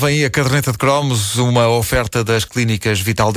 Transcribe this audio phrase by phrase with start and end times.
[0.00, 3.32] Vem a caderneta de cromos, uma oferta das clínicas Vital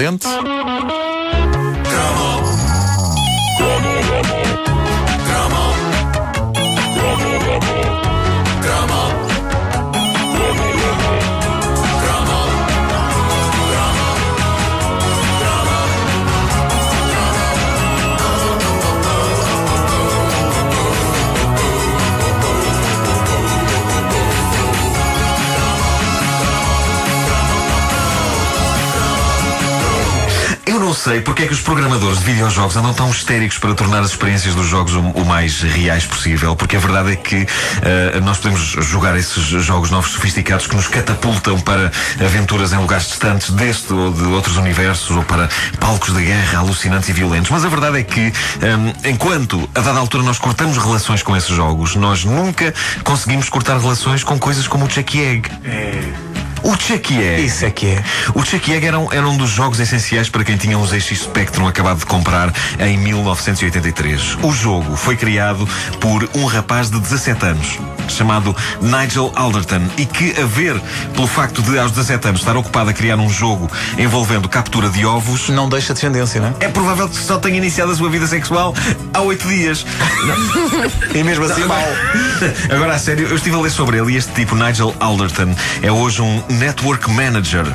[31.02, 34.54] sei porque é que os programadores de videojogos andam tão histéricos para tornar as experiências
[34.54, 37.48] dos jogos o, o mais reais possível, porque a verdade é que
[37.82, 41.92] eh, nós podemos jogar esses jogos novos sofisticados que nos catapultam para
[42.23, 47.09] aventuras em lugares distantes deste ou de outros universos ou para palcos de guerra alucinantes
[47.09, 47.50] e violentos.
[47.50, 51.50] Mas a verdade é que, hum, enquanto a dada altura nós cortamos relações com esses
[51.50, 52.72] jogos, nós nunca
[53.04, 55.50] conseguimos cortar relações com coisas como o Chucky Egg.
[56.64, 57.46] O Chucky Egg.
[57.46, 58.04] Isso é que é.
[58.36, 61.20] O Chucky Egg era um, era um dos jogos essenciais para quem tinha um ZX
[61.22, 64.38] Spectrum acabado de comprar em 1983.
[64.44, 65.68] O jogo foi criado
[66.00, 70.80] por um rapaz de 17 anos, chamado Nigel Alderton, e que, a ver
[71.14, 75.06] pelo facto de, aos 17 anos, estar ocupado a criar um jogo envolvendo captura de
[75.06, 76.66] ovos, Não deixa descendência, não é?
[76.66, 78.73] é provável que só tenha iniciado a sua vida sexual
[79.14, 79.86] há oito dias.
[81.14, 81.84] E mesmo assim mal.
[82.73, 85.92] Agora, a sério, eu estive a ler sobre ele e este tipo, Nigel Alderton, é
[85.92, 87.66] hoje um Network Manager.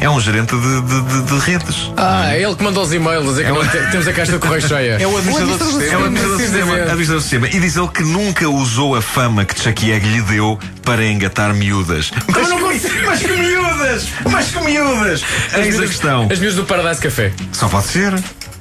[0.00, 0.04] É?
[0.06, 1.92] É um gerente de, de- de- de redes.
[1.96, 4.32] Ah, é ele que manda os e-mails a dizer que não te- temos a caixa
[4.32, 4.98] de correio cheia.
[5.00, 6.06] É o administrador do É o sistema.
[6.06, 6.66] administrador do sistema.
[6.66, 6.90] Precisamente.
[6.90, 7.46] administrador do sistema.
[7.48, 12.10] E diz ele que nunca usou a fama que Egg lhe deu para engatar miúdas.
[12.26, 13.06] Mas, não que, consigo.
[13.06, 14.08] mas que miúdas!
[14.28, 15.24] Mas que miúdas!
[15.56, 16.28] Eis a questão.
[16.30, 17.32] As minhas do Paradise Café.
[17.52, 18.14] Só pode ser.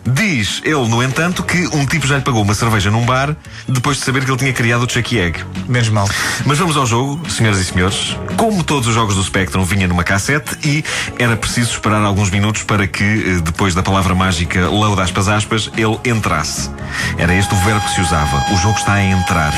[0.07, 3.35] Diz ele, no entanto, que um tipo já lhe pagou uma cerveja num bar
[3.67, 5.43] depois de saber que ele tinha criado o Chucky Egg.
[5.67, 6.07] Menos mal.
[6.45, 8.15] Mas vamos ao jogo, senhoras e senhores.
[8.37, 10.83] Como todos os jogos do Spectrum, vinha numa cassete e
[11.17, 15.71] era preciso esperar alguns minutos para que, eh, depois da palavra mágica load aspas aspas,
[15.75, 16.69] ele entrasse.
[17.17, 18.43] Era este o verbo que se usava.
[18.53, 19.53] O jogo está a entrar.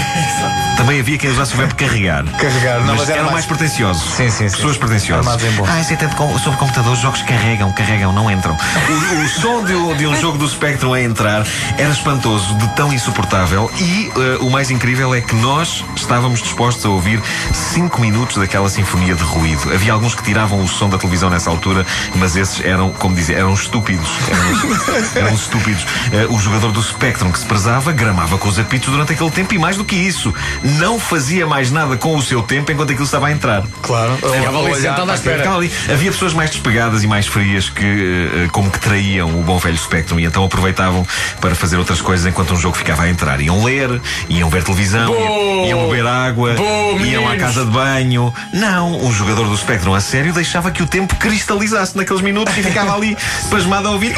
[0.77, 2.23] Também havia quem usasse o verbo carregar.
[2.39, 4.01] Carregar, não, mas, mas era mais- mais pretenciosos.
[4.15, 4.55] Sim, sim, sim.
[4.55, 5.27] Pessoas pretenciosas.
[5.67, 8.55] Ah, isso é tanto com, sobre computador, os jogos carregam, carregam, não entram.
[8.55, 11.45] O, o som de, um- de um jogo do Spectrum a entrar
[11.77, 13.71] era espantoso, de tão insuportável.
[13.79, 17.21] E eh, o mais incrível é que nós estávamos dispostos a ouvir
[17.53, 19.73] 5 minutos daquela sinfonia de ruído.
[19.73, 23.37] Havia alguns que tiravam o som da televisão nessa altura, mas esses eram, como dizer,
[23.37, 24.09] eram estúpidos.
[24.29, 25.85] Eram, eram estúpidos.
[26.11, 29.53] Eh, o jogador do Spectrum que se prezava gramava com os apitos durante aquele tempo
[29.53, 30.33] e mais do que isso,
[30.63, 33.63] não fazia mais nada com o seu tempo enquanto aquilo estava a entrar.
[33.81, 34.15] Claro.
[34.17, 35.43] Ficava ali sentado à espera.
[35.91, 39.77] Havia pessoas mais despegadas e mais frias que, eh, como que traíam o bom velho
[39.77, 41.05] Spectrum e então aproveitavam
[41.41, 43.39] para fazer outras coisas enquanto um jogo ficava a entrar.
[43.41, 45.65] Iam ler, iam ver televisão, Bom!
[45.67, 48.33] iam, beber água, Bom, iam à casa de banho.
[48.53, 52.63] Não, um jogador do Spectrum a sério deixava que o tempo cristalizasse naqueles minutos e
[52.63, 53.17] ficava ali
[53.49, 54.15] pasmado a ouvir.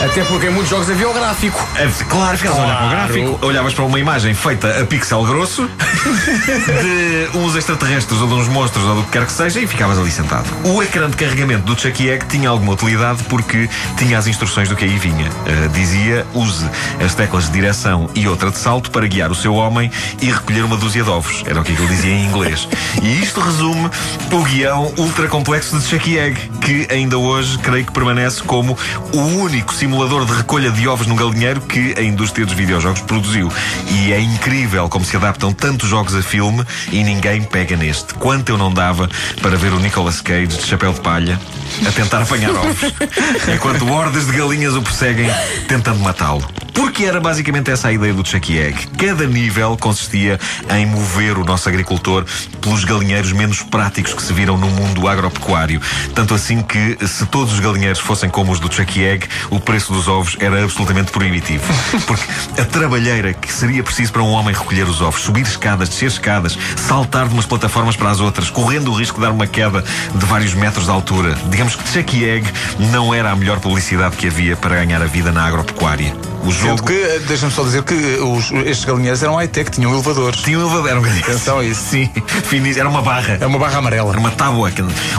[0.00, 1.66] Até porque em muitos jogos havia o gráfico.
[1.74, 3.08] É, Claro, ficavas a olhar para o Claro.
[3.12, 5.68] gráfico, olhavas para uma imagem feita a pixel grosso
[7.32, 9.98] de uns extraterrestres ou de uns monstros ou do que quer que seja e ficavas
[9.98, 10.46] ali sentado.
[10.64, 14.76] O ecrã de carregamento do Chucky Egg tinha alguma utilidade porque tinha as instruções do
[14.76, 15.28] que aí vinha.
[15.28, 16.64] Uh, dizia: use
[17.04, 19.90] as teclas de direção e outra de salto para guiar o seu homem
[20.22, 21.42] e recolher uma dúzia de ovos.
[21.46, 22.68] Era o que ele dizia em inglês.
[23.02, 23.90] E isto resume
[24.30, 28.76] o guião ultra complexo de Chucky Egg, que ainda hoje creio que permanece como
[29.14, 33.50] o único simulador de recolha de ovos num galinheiro que a indústria dos videojogos produziu.
[33.90, 36.62] E é incrível como se adaptam tantos jogos a filme
[36.92, 38.12] e ninguém pega neste.
[38.12, 39.08] Quanto eu não dava
[39.40, 41.40] para ver o Nicolas Cage de chapéu de palha
[41.86, 42.92] a tentar apanhar ovos,
[43.54, 45.30] enquanto hordas de galinhas o perseguem
[45.68, 46.46] tentando matá-lo.
[46.78, 48.86] Porque era basicamente essa a ideia do Chucky Egg.
[48.96, 50.38] Cada nível consistia
[50.70, 52.24] em mover o nosso agricultor
[52.60, 55.80] pelos galinheiros menos práticos que se viram no mundo agropecuário.
[56.14, 59.92] Tanto assim que, se todos os galinheiros fossem como os do Chucky Egg, o preço
[59.92, 61.64] dos ovos era absolutamente proibitivo.
[62.06, 62.24] Porque
[62.60, 66.58] a trabalheira que seria preciso para um homem recolher os ovos, subir escadas, descer escadas,
[66.76, 69.84] saltar de umas plataformas para as outras, correndo o risco de dar uma queda
[70.14, 71.36] de vários metros de altura.
[71.50, 72.48] Digamos que Chucky Egg
[72.90, 76.14] não era a melhor publicidade que havia para ganhar a vida na agropecuária.
[76.48, 79.70] O Sendo jogo que, eh, deixa-me só dizer que eh, os- estes galinheiros eram high-tech,
[79.70, 80.40] tinham elevadores.
[80.40, 80.88] tinha um elevador.
[80.88, 81.30] Era um galinheiro.
[81.30, 81.82] Atenção a isso.
[81.90, 82.10] Sim,
[82.44, 82.80] finíssimo.
[82.80, 83.38] Era uma barra.
[83.40, 84.10] É uma barra amarela.
[84.10, 84.70] Era uma tábua.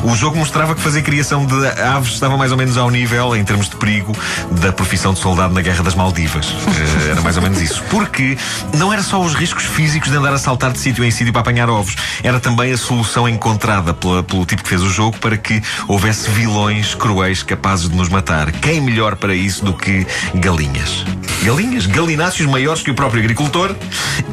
[0.04, 3.44] O jogo mostrava que fazer criação de aves estava mais ou menos ao nível, em
[3.44, 4.16] termos de perigo,
[4.52, 6.48] da profissão de soldado na Guerra das Maldivas.
[6.80, 7.84] Eh, Era mais ou menos isso.
[7.90, 8.38] Porque
[8.78, 11.42] não era só os riscos físicos de andar a saltar de sítio em sítio para
[11.42, 15.38] apanhar ovos, era também a solução encontrada pela- pelo tipo que fez o jogo para
[15.38, 18.52] que houvesse vilões cruéis capazes de nos matar.
[18.52, 20.06] Quem melhor para isso do que
[20.36, 21.04] galinhas?
[21.44, 23.74] Galinhas, galináceos maiores que o próprio agricultor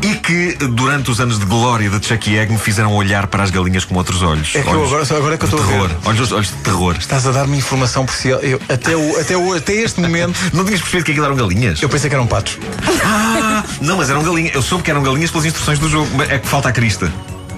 [0.02, 3.50] e que, durante os anos de glória de Chucky Egg, me fizeram olhar para as
[3.50, 4.54] galinhas com outros olhos.
[4.56, 5.72] É que eu olhos agora- só agora é que eu estou a ver.
[5.72, 5.90] terror.
[6.04, 6.96] Olhos, olhos de terror.
[6.98, 8.44] Estás a dar-me informação preciosa.
[8.44, 11.80] Eu, até, o, até, o, até este momento, Não tinhas percebido que aquilo eram galinhas?
[11.80, 12.58] eu pensei que eram patos.
[13.04, 14.54] Ah, não, mas eram galinhas.
[14.54, 16.08] Eu soube que eram galinhas pelas instruções do jogo.
[16.16, 17.10] mas É que falta a crista.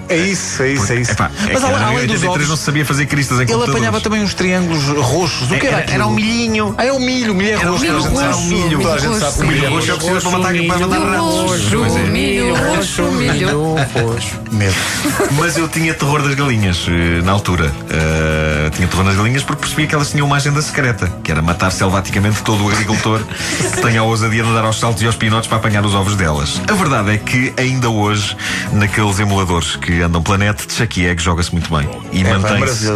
[0.09, 1.11] É isso, é isso, é isso.
[1.11, 3.43] Epá, é Mas que além, além dos 83 não ovos, se sabia fazer cristas em
[3.43, 5.51] ele apanhava também uns triângulos roxos.
[5.51, 6.73] O que era, Era, era um milhinho.
[6.77, 7.83] Ah, é o milho, o milho é Era o roxo.
[7.83, 8.53] milho toda a gente roxo, sabe.
[8.59, 10.31] milho Toda a gente roxo, sabe que O o milho milho roxo é preciso para
[10.39, 11.41] matar, para matar ratos.
[11.41, 11.99] roxo, Pois é.
[12.03, 13.75] milho, roxo, milho.
[14.03, 14.39] roxo.
[14.51, 14.75] Medo.
[15.37, 17.71] Mas eu tinha terror das galinhas eh, na altura.
[17.89, 21.41] Eh, tinha terror das galinhas porque percebia que elas tinham uma agenda secreta, que era
[21.41, 23.21] matar selvaticamente todo o agricultor
[23.73, 26.15] que tenha a ousadia de dar aos saltos e aos pinotes para apanhar os ovos
[26.15, 26.61] delas.
[26.69, 28.35] A verdade é que ainda hoje,
[28.71, 31.87] naqueles emuladores que andam planeta, Chucky Egg joga-se muito bem.
[32.11, 32.91] E É, mantém-se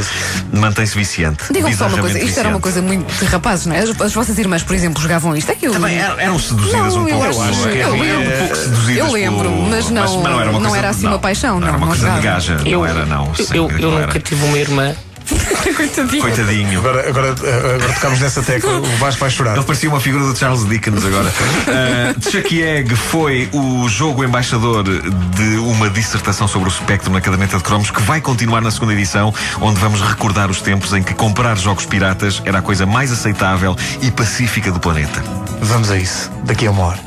[0.52, 1.44] mantém-se viciante.
[1.52, 2.62] Digam-me só uma coisa, isto era uma viciante.
[2.62, 3.80] coisa muito de rapazes, não é?
[3.80, 5.52] As, as vossas irmãs, por exemplo, jogavam isto.
[5.52, 5.72] É que eu.
[5.74, 7.42] Também eram, eram seduzidas Não, um eu pouco.
[7.42, 8.34] acho- pelo- eu lembro.
[8.34, 11.20] um pouco seduzidas Eu lembro, pelo- mas não- era uma não coisa- era assim uma
[11.20, 12.58] paixão, Não, era não, uma não coisa de gaja.
[12.66, 13.28] Não era, não.
[13.38, 14.20] Eu, Sim, eu, eu não nunca era.
[14.20, 14.96] tive uma irmã.
[15.76, 16.22] Coitadinho.
[16.22, 16.80] Coitadinho.
[16.80, 19.56] Agora, agora, agora tocamos nessa tecla, o Vasco vai chorar.
[19.56, 21.30] Ele parecia uma figura do Charles Dickens agora.
[21.30, 27.58] uh, Chucky Egg foi o jogo embaixador de uma dissertação sobre o espectro na caderneta
[27.58, 31.14] de cromos que vai continuar na segunda edição, onde vamos recordar os tempos em que
[31.14, 35.24] comprar jogos piratas era a coisa mais aceitável e pacífica do planeta.
[35.62, 37.00] Vamos a isso, daqui a uma hora.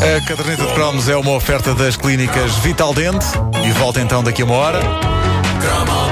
[0.00, 3.26] A caderneta de cromos é uma oferta das clínicas Vital Dente
[3.66, 4.80] e volta então daqui a uma hora.
[5.60, 6.09] Grama